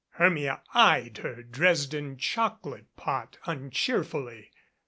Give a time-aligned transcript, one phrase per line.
[0.13, 4.49] Hermia eyed her Dresden choco late pot uncheerfully.